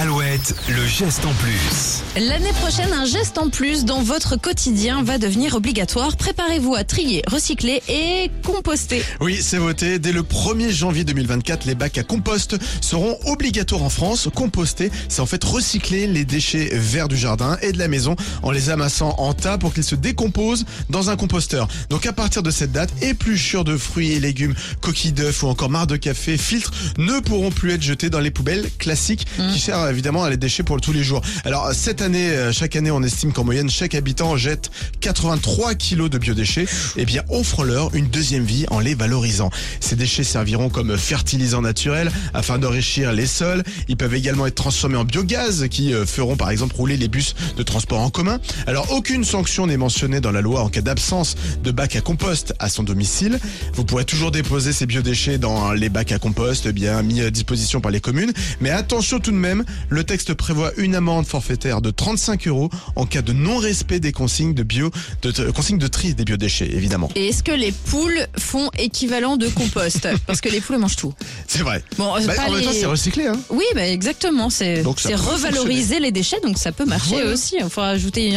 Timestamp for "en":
1.24-1.32, 3.36-3.48, 13.82-13.90, 15.20-15.26, 18.44-18.52, 19.18-19.34, 38.70-38.80, 44.96-45.04, 48.00-48.10, 50.62-50.68, 62.96-63.06, 72.48-72.52